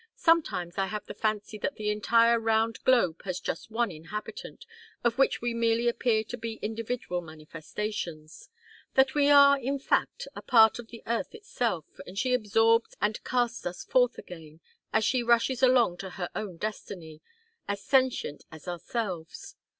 Sometimes 0.15 0.79
I 0.79 0.87
have 0.87 1.05
the 1.05 1.13
fancy 1.13 1.59
that 1.59 1.75
the 1.75 1.91
entire 1.91 2.39
round 2.39 2.83
globe 2.83 3.21
has 3.23 3.39
just 3.39 3.69
one 3.69 3.91
inhabitant, 3.91 4.65
of 5.03 5.19
which 5.19 5.43
we 5.43 5.53
merely 5.53 5.87
appear 5.87 6.23
to 6.23 6.37
be 6.37 6.55
individual 6.63 7.21
manifestations: 7.21 8.49
that 8.95 9.13
we 9.13 9.29
are, 9.29 9.59
in 9.59 9.77
fact, 9.77 10.27
a 10.35 10.41
part 10.41 10.79
of 10.79 10.87
the 10.87 11.03
earth 11.05 11.33
herself, 11.33 11.99
and 12.07 12.17
she 12.17 12.33
absorbs 12.33 12.95
and 12.99 13.23
casts 13.23 13.63
us 13.63 13.83
forth 13.83 14.17
again, 14.17 14.59
as 14.91 15.05
she 15.05 15.21
rushes 15.21 15.61
along 15.61 15.97
to 15.97 16.09
her 16.09 16.29
own 16.35 16.57
destiny 16.57 17.21
as 17.67 17.83
sentient 17.83 18.43
as 18.51 18.67
ourselves. 18.67 19.55